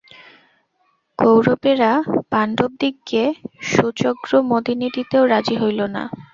কৌরবেরা 1.19 1.91
পাণ্ডবদিগকে 2.31 3.23
সূচ্যগ্র 3.71 4.31
মেদিনী 4.49 4.87
দিতেও 4.95 5.23
রাজী 5.33 5.55
হইল 5.61 5.79
না। 5.95 6.03